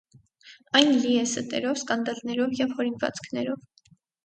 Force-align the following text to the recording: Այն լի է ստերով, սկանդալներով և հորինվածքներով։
Այն 0.79 0.89
լի 1.03 1.11
է 1.23 1.25
ստերով, 1.33 1.77
սկանդալներով 1.83 2.57
և 2.65 2.75
հորինվածքներով։ 2.81 3.97